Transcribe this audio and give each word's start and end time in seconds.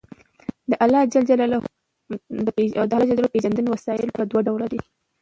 د 0.69 0.71
اللَّهِ 0.83 1.01
ج 1.11 1.13
پيژندنې 3.33 3.69
وسايل 3.75 4.09
په 4.17 4.21
دوه 4.29 4.41
ډوله 4.47 4.65
دي 4.71 4.79